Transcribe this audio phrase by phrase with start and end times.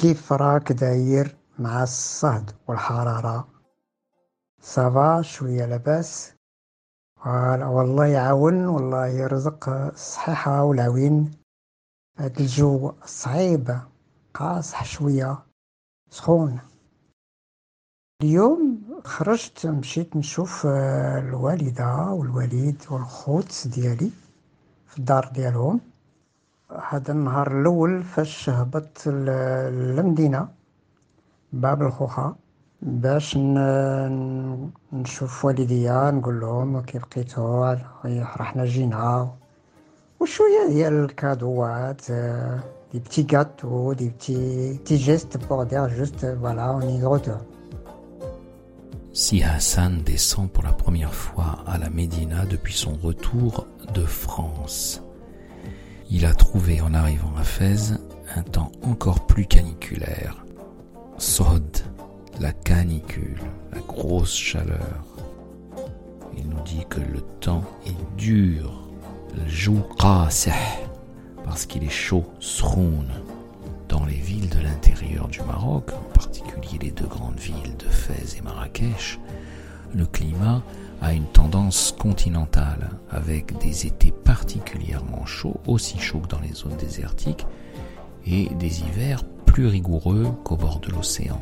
[0.00, 3.48] كيف راك داير مع الصهد والحرارة؟
[4.60, 6.32] صافا شوية لاباس؟
[7.26, 11.30] والله يعاون والله يرزق الصحيحة والعوين.
[12.18, 13.80] هاد الجو صعيب
[14.34, 15.38] قاصح شوية.
[16.10, 16.58] سخون.
[18.22, 24.10] اليوم خرجت مشيت نشوف آه، الوالدة والوالد والخوت ديالي
[24.86, 25.80] في الدار ديالهم.
[26.89, 29.25] هذا النهار الأول فاش هبطت ل-
[29.71, 30.47] للمدينة
[31.53, 32.35] باب الخوخة
[32.81, 37.75] باش ن- نشوف والديا نقول لهم كيف لقيتو
[38.39, 39.29] رحنا جينا
[40.19, 42.59] وشوية ديال الكادوات آه،
[42.93, 47.37] دي بتي gâteaux دي بتي بتي جيست pour dire juste voilà on est de retour
[49.13, 53.65] Si Hassan descend pour la première fois à la Médina depuis son retour
[53.97, 55.01] de France.
[56.10, 57.94] Il a trouvé en arrivant à Fès
[58.34, 60.44] un temps encore plus caniculaire.
[61.18, 61.84] Sod,
[62.40, 63.40] la canicule,
[63.72, 65.04] la grosse chaleur.
[66.36, 68.88] Il nous dit que le temps est dur.
[71.44, 73.06] Parce qu'il est chaud, sroun.
[73.88, 78.36] Dans les villes de l'intérieur du Maroc, en particulier les deux grandes villes de Fès
[78.36, 79.20] et Marrakech,
[79.94, 80.62] le climat
[81.01, 86.77] a une tendance continentale, avec des étés particulièrement chauds, aussi chauds que dans les zones
[86.77, 87.45] désertiques,
[88.25, 91.39] et des hivers plus rigoureux qu'au bord de l'océan.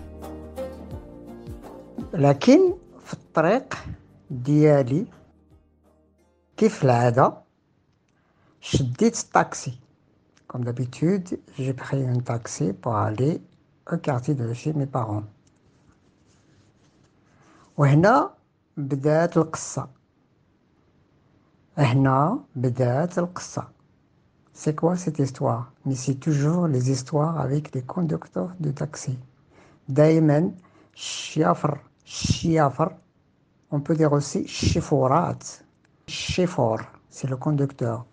[2.14, 2.74] لكن
[3.06, 3.74] في الطريق
[4.29, 5.06] ديالي
[6.57, 7.34] كيف العادة
[8.62, 9.74] شديت الطاكسي
[10.47, 13.41] Comme d'habitude, j'ai pris un taxi pour aller
[13.91, 15.24] au quartier de chez mes parents.
[17.78, 18.34] وهنا
[18.78, 19.88] بدات القصة
[21.78, 23.63] هنا بدات القصة
[24.56, 29.18] C'est quoi cette histoire Mais c'est toujours les histoires avec les conducteurs de taxi.
[29.90, 30.51] دايما
[30.94, 32.96] الشيافر الشيافر
[33.72, 35.44] on peut dire aussi الشيفورات
[36.07, 38.06] الشيفور c'est le conducteur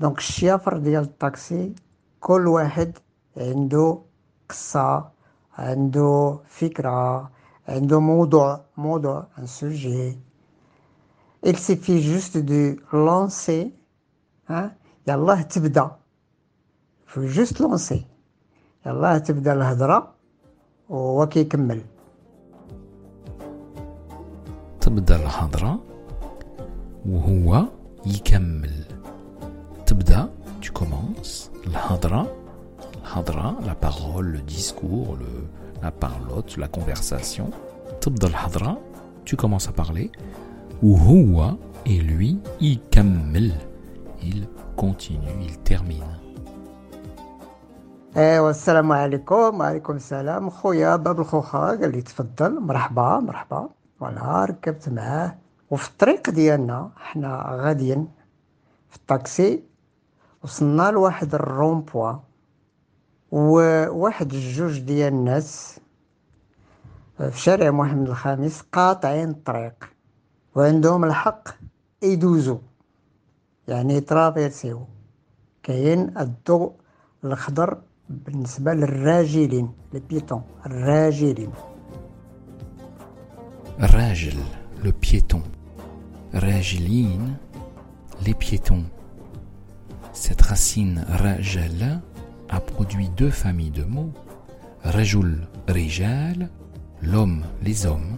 [0.00, 1.74] دونك الشيافر ديال الطاكسي
[2.20, 2.98] كل واحد
[3.36, 3.98] عنده
[4.48, 5.10] قصة
[5.58, 7.30] عنده فكرة
[7.68, 10.16] عنده موضوع موضوع un sujet
[11.46, 13.72] il suffit juste de lancer
[14.50, 14.70] hein
[15.08, 15.90] يلاه تبدا
[17.06, 18.00] faut juste lancer
[18.86, 20.14] يلاه تبدا الهضرة
[20.88, 21.80] وهو كيكمل
[24.80, 25.80] تبدأ الهضرة
[27.08, 27.64] وهو
[28.06, 28.84] يكمل
[29.86, 30.28] تبدأ
[30.62, 32.26] tu commences الهضرة
[33.02, 35.48] الهضرة la parole le discours le,
[35.82, 37.44] la parlotte la conversation
[38.00, 38.78] تبدأ الهضرة
[39.24, 40.10] tu commences à parler
[40.82, 41.54] وهو
[41.86, 43.52] et lui يكمل
[44.22, 46.18] il continue il termine
[48.16, 53.68] ايوا السلام عليكم وعليكم السلام خويا باب الخوخة قال لي تفضل مرحبا مرحبا
[54.00, 55.34] فوالا ركبت معاه
[55.70, 58.08] وفي الطريق ديالنا حنا غاديين
[58.90, 59.62] في الطاكسي
[60.44, 62.12] وصلنا لواحد الرومبوا
[63.33, 65.79] وواحد الجوج ديال الناس
[67.17, 69.89] في شارع محمد الخامس قاطعين الطريق
[70.55, 71.49] وعندهم الحق
[72.03, 72.57] يدوزوا
[73.67, 74.85] يعني ترافيرسيو
[75.63, 76.73] كاين الضوء
[77.23, 77.77] الخضر
[78.09, 81.51] بالنسبة للراجلين البيتون الراجلين
[83.79, 84.37] Rajl,
[84.83, 85.41] le piéton.
[86.31, 87.39] Rajlin,
[88.23, 88.83] les piétons.
[90.13, 92.01] Cette racine rajal
[92.52, 94.12] a produit deux familles de mots.
[94.82, 96.48] Rajul, rijal,
[97.02, 98.16] l'homme, les hommes.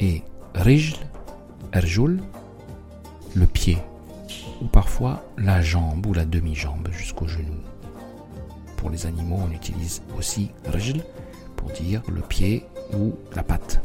[0.00, 0.22] Et
[0.54, 0.96] rijl,
[1.72, 2.20] erjul,
[3.34, 3.78] le pied.
[4.60, 7.58] Ou parfois la jambe ou la demi-jambe jusqu'au genou.
[8.76, 11.02] Pour les animaux, on utilise aussi rijl
[11.56, 13.80] pour dire le pied ou la patte.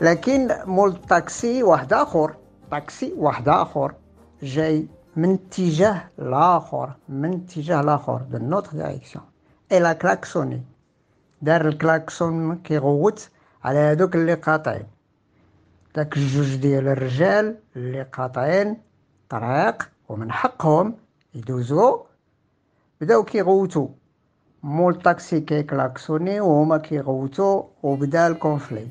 [0.00, 2.34] لكن مول الطاكسي واحد اخر
[2.70, 3.94] طاكسي واحد اخر
[4.42, 4.86] جاي
[5.16, 9.24] من اتجاه الاخر من اتجاه الاخر دو نوتر دايريكسيون
[9.72, 10.62] الى كلاكسوني
[11.42, 13.30] دار الكلاكسون كيغوت
[13.64, 14.86] على هادوك اللي قاطعين
[15.94, 18.76] داك الجوج ديال الرجال اللي قاطعين
[19.28, 20.94] طريق ومن حقهم
[21.34, 22.00] يدوزو
[23.00, 23.88] بداو كيغوتو
[24.62, 28.88] مول طاكسي كيكلاكسوني وهما كيغوتو وبدا الكونفلي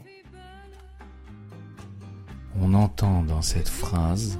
[2.64, 4.40] On entend dans cette phrase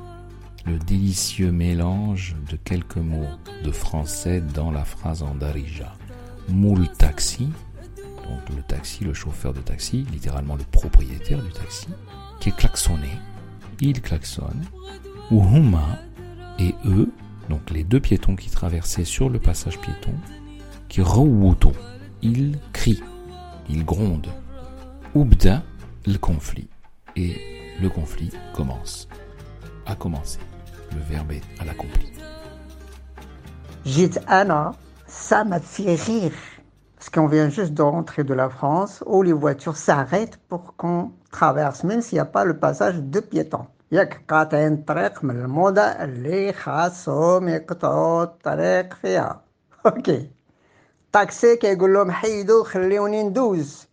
[0.67, 3.29] le délicieux mélange de quelques mots
[3.65, 5.93] de français dans la phrase en darija.
[6.49, 7.49] Moule taxi,
[7.97, 11.89] donc le taxi, le chauffeur de taxi, littéralement le propriétaire du taxi,
[12.41, 13.11] qui est klaxonné,
[13.81, 14.65] il klaxonne,
[15.31, 15.99] ou huma
[16.59, 17.11] et eux,
[17.49, 20.15] donc les deux piétons qui traversaient sur le passage piéton,
[20.89, 21.73] qui rawuto,
[22.23, 23.03] ils crient,
[23.69, 24.33] ils grondent.
[25.15, 25.63] Ubda,
[26.07, 26.69] le conflit.
[27.17, 27.37] Et
[27.81, 29.09] le conflit commence.
[29.85, 30.39] A commencé
[30.96, 32.12] Le verbe est à l'accompli.
[33.86, 34.72] Jit Anna,
[35.08, 36.34] ça m'a fait rire.
[36.96, 41.12] Parce qu'on vient juste de rentrer de la France où les voitures s'arrêtent pour qu'on
[41.32, 43.68] traverse, même s'il n'y a pas le passage de piétons.
[43.92, 49.42] ياك قاطعين الطريق من الموضة اللي خاصهم يقطعوا الطريق فيها
[49.86, 50.30] اوكي
[51.12, 53.88] طاكسي كيقول لهم حيدوا خليوني ندوز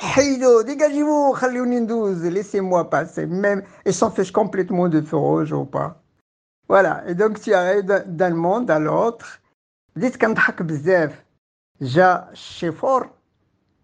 [0.00, 5.64] حيدوا dégagez-vous خليوني ندوز laissez-moi passer même ils s'en fichent complètement de feu rouge ou
[5.64, 6.02] pas
[6.68, 9.40] voilà et donc tu arrives d'un monde à l'autre
[9.96, 11.24] بديت كنضحك بزاف
[11.80, 13.10] جا الشيفور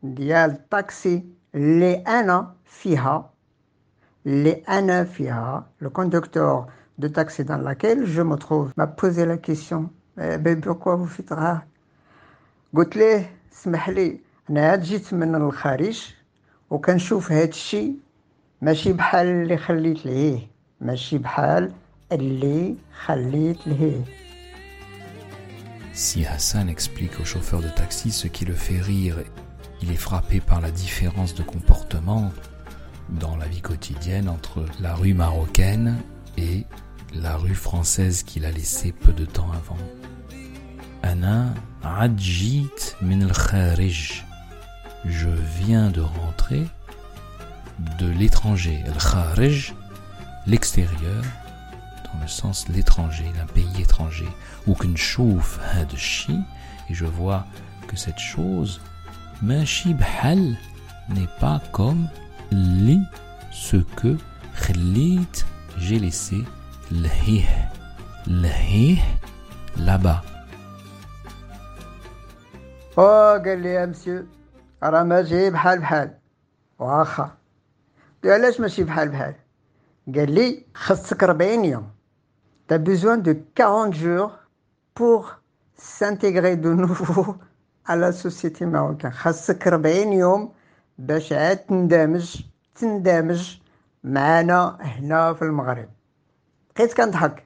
[0.03, 1.25] ديال الطاكسي
[1.55, 3.31] اللي انا فيها
[4.27, 6.67] اللي انا فيها le conducteur
[7.03, 11.31] de taxi dans laquelle je me trouve m'a posé la question ben pourquoi vous faites
[11.33, 11.67] rare
[12.77, 14.21] قلت ليه اسمح لي
[14.51, 16.01] انا عاد جيت من الخارج
[16.71, 17.95] وكنشوف هاد الشيء
[18.63, 20.39] ماشي بحال اللي خليت ليه
[20.81, 21.73] ماشي بحال
[22.13, 22.75] اللي
[23.05, 24.05] خليت ليه
[25.95, 29.17] Si Hassan explique au chauffeur de taxi ce qui le fait rire,
[29.83, 32.33] il est frappé par la différence de comportement
[33.11, 35.99] dans la vie quotidienne entre la rue marocaine
[36.39, 36.65] et
[37.15, 39.77] la rue française qu'il a laissée peu de temps avant.
[41.03, 41.53] Ana
[41.83, 44.25] adjit min al-kharij.
[45.10, 46.68] je viens de rentrer
[48.00, 48.84] de l'étranger,
[50.46, 51.24] l'extérieur,
[52.06, 54.28] dans le sens l'étranger, d'un pays étranger,
[54.66, 56.40] ou qu'une chouf hadchi,
[56.90, 57.46] et je vois
[57.88, 58.82] que cette chose,
[59.42, 60.58] bhal,
[61.10, 62.08] n'est pas comme
[62.52, 63.00] li,
[63.52, 64.18] ce que
[64.56, 65.28] khlit,
[65.78, 66.44] j'ai laissé
[66.92, 67.46] lhih,
[68.26, 69.00] lhih,
[69.78, 70.24] là-bas.
[72.96, 74.28] Oh, galère, monsieur,
[74.84, 76.18] راه ماشي بحال بحال.
[76.80, 77.32] واخا.
[78.24, 79.36] قلت علاش ماشي بحال بحال؟
[80.16, 81.88] قال لي خصك 40 يوم.
[82.68, 84.32] T'as besoin de 40 jours
[84.94, 85.42] pour
[85.78, 87.36] s'intégrer de nouveau
[87.86, 88.66] à la société.
[89.10, 90.54] خاصك 40 يوم
[90.98, 92.42] باش عاد تندمج
[92.76, 93.58] تندمج
[94.04, 95.90] معانا هنا في المغرب.
[96.76, 97.44] بقيت كنضحك.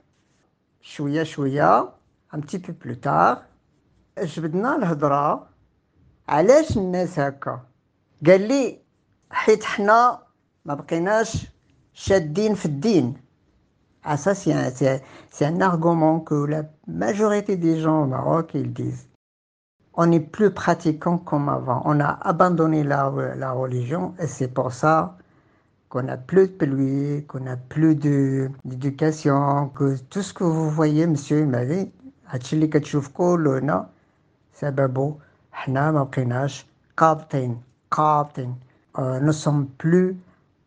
[0.81, 1.89] شوية شوية
[2.33, 3.37] petit peu plus tard
[4.19, 5.50] جبدنا الهضرة
[6.30, 7.60] علاش الناس هكا
[8.26, 8.78] قال لي
[9.30, 10.18] حيت حنا
[10.64, 11.46] ما بقيناش
[11.94, 13.26] شادين في الدين
[14.08, 18.52] Ah ça c'est un, c'est, c'est un argument que la majorité des gens au Maroc
[18.54, 19.08] ils disent.
[19.94, 21.82] On n'est plus pratiquant comme avant.
[21.84, 25.16] On a abandonné la, la religion et c'est pour ça
[25.88, 30.70] qu'on n'a plus de pluie, qu'on n'a plus de, d'éducation, que tout ce que vous
[30.70, 31.90] voyez, monsieur, il m'a dit,
[32.28, 33.86] هادشي اللي كتشوفكو هنا
[34.54, 35.14] سببه
[35.51, 36.65] حنا ما بقيناش
[36.97, 38.55] قابطين قابطين
[38.97, 40.17] ne sommes plus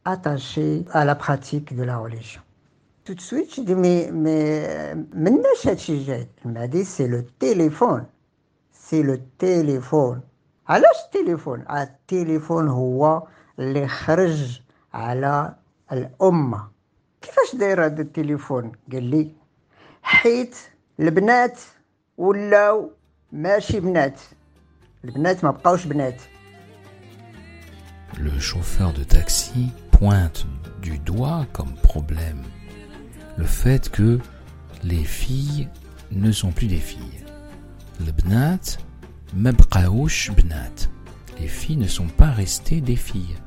[0.05, 2.41] attachés à la pratique de la religion.
[3.05, 5.03] Tout de suite, je dis, mais, mais
[6.45, 8.07] Il m'a dit, c'est le téléphone.
[8.73, 10.23] C'est le téléphone.
[10.69, 13.23] علاش التليفون؟ التليفون هو
[13.59, 14.61] اللي خرج
[14.95, 15.55] على
[15.93, 16.69] الأمة.
[17.23, 19.31] كيفاش داير هذا التليفون؟ قال لي
[20.03, 20.57] حيت
[21.01, 21.61] البنات
[22.19, 22.91] ولاو
[23.33, 24.21] ماشي بنات.
[25.04, 26.22] البنات ما بقاوش بنات.
[28.18, 30.46] Le chauffeur de taxi pointe
[30.82, 32.44] du doigt comme problème
[33.40, 34.20] le fait que
[34.84, 35.70] les filles
[36.12, 37.24] ne sont plus des filles.
[38.06, 38.60] Le bnat,
[39.34, 40.90] mabqaouch bnat.
[41.40, 43.38] Les filles ne sont pas restées des filles.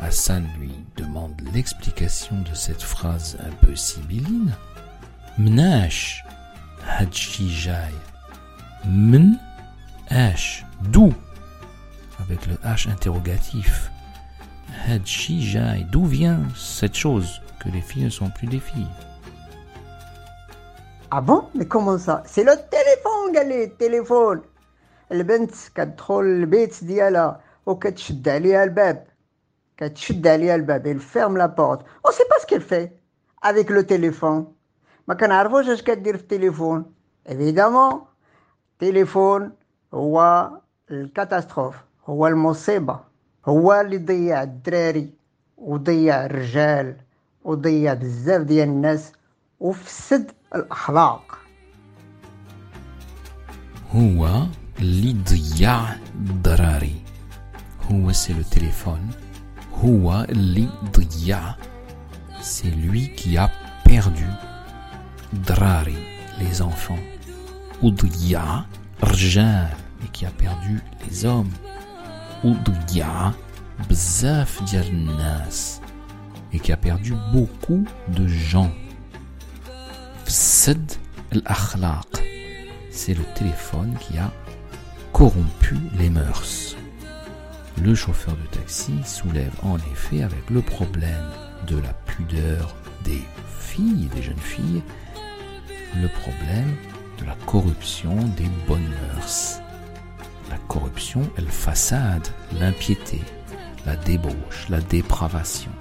[0.00, 4.52] Hassan lui demande l'explication de cette phrase un peu sibylline.
[5.38, 6.24] Mnash,
[6.84, 7.92] hadjijay.
[8.84, 9.38] Men,
[10.10, 11.12] h, d'où
[12.20, 13.90] Avec le h interrogatif.
[14.86, 18.86] Hadjijay, d'où vient cette chose que les filles ne sont plus des filles
[21.10, 24.42] Ah bon Mais comment ça C'est le téléphone قال لي التليفون
[25.12, 29.06] البنت كتدخل البيت ديالها وكتشد عليها الباب
[29.76, 32.92] كتشد عليها الباب elle ferme la porte on sait pas ce qu'elle fait
[33.42, 34.44] avec le téléphone
[35.08, 36.94] ما كنعرفوش اش كدير في التليفون
[37.28, 37.94] évidemment
[38.84, 39.50] téléphone
[39.94, 40.48] هو
[40.90, 41.74] الكاتاستروف
[42.06, 43.00] هو المصيبة
[43.46, 45.10] هو اللي ضيع الدراري
[45.58, 46.96] وضيع الرجال
[47.44, 49.12] وضيع بزاف ديال الناس
[49.60, 51.38] وفسد الأخلاق
[53.94, 54.46] هو
[54.78, 56.94] اللي ضيع الضراري
[57.92, 59.10] هو سي لو تليفون
[59.84, 60.68] هو اللي
[60.98, 61.54] ضيع
[62.42, 63.48] c'est lui qui a
[63.88, 64.28] perdu
[65.34, 65.96] ضراري
[66.38, 67.02] les enfants
[67.82, 68.64] وضيع
[69.02, 69.68] رجال
[70.04, 71.50] et qui a perdu les hommes
[72.44, 73.32] وضيع
[73.90, 75.80] بزاف ديال الناس
[76.52, 78.70] et qui a perdu beaucoup de gens
[80.26, 80.92] فسد
[81.32, 82.22] الأخلاق
[82.92, 84.30] c'est le téléphone qui a
[85.12, 86.76] corrompu les mœurs.
[87.82, 91.30] Le chauffeur de taxi soulève en effet avec le problème
[91.66, 93.22] de la pudeur des
[93.58, 94.82] filles, des jeunes filles,
[96.00, 96.74] le problème
[97.18, 99.60] de la corruption des bonnes mœurs.
[100.50, 102.26] La corruption, elle façade
[102.60, 103.20] l'impiété,
[103.86, 105.72] la débauche, la dépravation.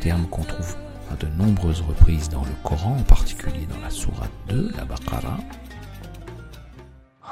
[0.00, 0.74] Terme qu'on trouve
[1.12, 5.38] à de nombreuses reprises dans le Coran, en particulier dans la sourate 2, la Baqarah,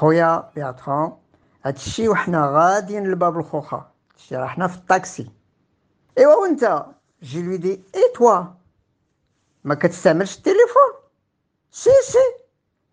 [0.01, 1.19] خويا بياترون
[1.65, 5.31] هادشي وحنا غاديين لباب الخوخة هادشي راه حنا في الطاكسي
[6.19, 6.87] ايوا وانت
[7.23, 8.45] جي لوي دي اي توا
[9.65, 10.93] ما كتستعملش التليفون
[11.71, 12.19] سي سي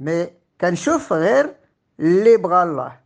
[0.01, 0.27] مي
[0.61, 1.55] كنشوف غير
[1.99, 2.99] اللي بغا الله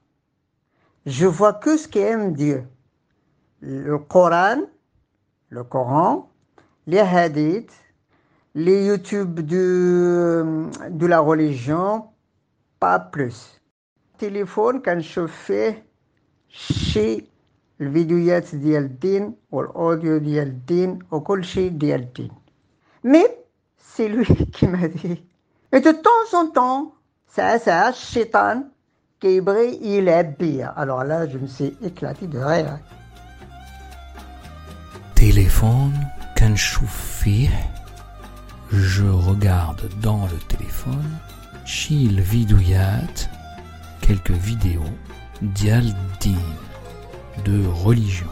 [1.08, 2.66] جو فوا كو سكي ام ديو
[3.64, 4.68] القران
[5.52, 6.24] لو قران
[6.88, 7.72] لي حديث
[8.56, 9.58] لي يوتيوب دو
[10.88, 12.02] دو لا ريليجيون
[12.82, 13.60] با بلوس
[14.12, 15.86] التليفون كنشوف فيه
[16.50, 17.24] شي
[17.82, 22.32] الفيديوهات ديال الدين والاوديو ديال الدين وكل شيء ديال الدين
[23.04, 23.28] مي
[23.78, 24.92] سي لوي كيما
[25.73, 26.93] Et de temps en temps,
[27.27, 27.93] ça, ça,
[29.21, 32.79] qui brille il est bien Alors là, je me suis éclaté de rire.
[35.15, 35.95] Téléphone,
[36.37, 37.49] kanchoufi.
[38.71, 41.19] Je regarde dans le téléphone,
[41.65, 42.21] chil
[44.01, 44.83] quelques vidéos,
[45.43, 46.37] dialdine,
[47.45, 48.31] de religion.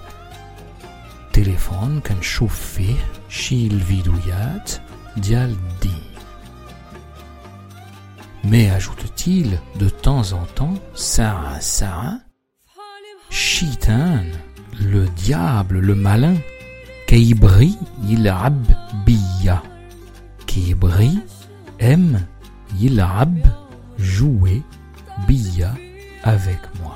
[1.33, 2.97] Téléphone, kanchoufi,
[3.29, 4.81] chil vidouillat,
[5.17, 6.14] dialdine.
[8.47, 12.19] Mais, ajoute-t-il, de temps en temps, Sarah, Sarah,
[13.31, 14.25] Chitan,
[14.81, 16.35] le diable, le malin,
[17.07, 17.77] Keibri
[18.09, 19.63] il rabbiya.
[20.47, 21.19] Keibri
[21.79, 22.21] aime
[22.81, 23.37] il rab
[23.99, 24.63] jouer
[25.27, 25.73] biya
[26.23, 26.95] avec moi.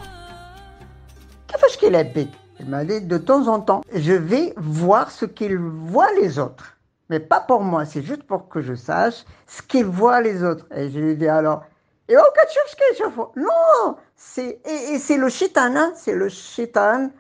[1.46, 5.56] Qu'est-ce qu'il habite Il m'a dit de temps en temps, je vais voir ce qu'il
[5.56, 6.77] voit les autres
[7.09, 10.65] Mais pas pour moi, c'est juste pour que je sache ce qu'ils voient les autres.
[10.75, 11.63] Et je lui dis alors,
[12.07, 16.15] et oh, qu'est-ce que je fais Non, c'est, et, et c'est le shaitan, hein, c'est
[16.15, 17.11] le shaitan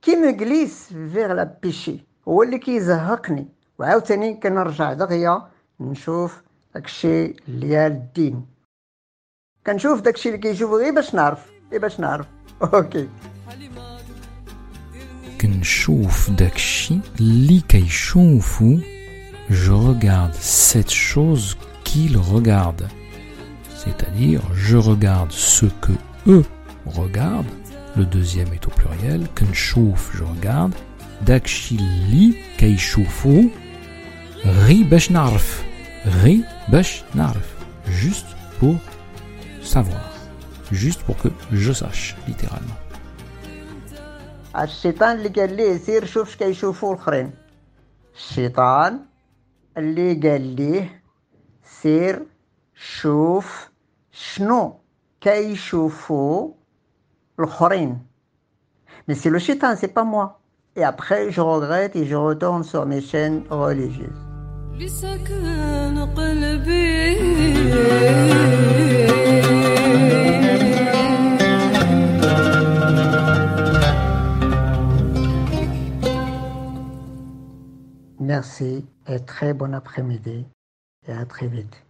[0.00, 2.04] qui me glisse vers la péché.
[2.28, 3.48] هو اللي كيزهقني
[3.78, 5.48] وعاوتاني كنرجع دغيا
[5.80, 6.42] نشوف
[6.74, 8.46] داكشي ديال الدين
[9.66, 12.26] كنشوف داكشي اللي كيشوف غير باش نعرف غير باش نعرف
[12.62, 13.08] اوكي
[15.40, 18.78] كنشوف داكشي اللي كيشوفو
[19.50, 22.88] je regarde cette chose qu'ils regardent
[23.76, 25.92] c'est-à-dire je regarde ce que
[26.26, 26.44] eux
[26.86, 27.54] regardent
[27.96, 30.72] le deuxième est au pluriel كنشوف je regarde
[31.26, 33.44] داكشي اللي كيشوفو
[34.46, 35.62] غي باش نعرف
[36.06, 37.54] غي باش نعرف
[38.02, 38.76] juste pour
[39.74, 40.06] savoir
[40.72, 42.78] juste pour que je sache littéralement
[44.56, 47.30] الشيطان اللي قال ليه سير شوف اش كيشوفوا الاخرين
[48.16, 49.00] الشيطان
[49.76, 51.02] اللي قال ليه
[51.64, 52.26] سير
[52.74, 53.70] شوف
[54.12, 54.80] شنو
[55.20, 56.52] كيشوفوا
[57.38, 57.98] الاخرين
[59.08, 60.40] Mais c'est le shaitan, c'est pas moi.
[60.76, 64.22] Et après, je regrette et je retourne sur mes chaînes religieuses.
[64.78, 67.18] لسكن قلبي
[78.27, 80.45] Merci et très bon après-midi
[81.07, 81.85] et à très vite.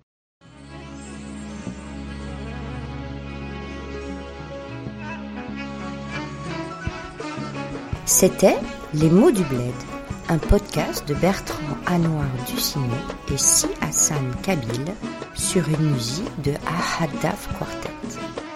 [8.06, 8.56] C'était
[8.94, 9.74] Les mots du bled,
[10.30, 12.86] un podcast de Bertrand Anouar Ducinet
[13.34, 14.94] et Si Hassan Kabil
[15.34, 18.47] sur une musique de Ahadaf Quartet.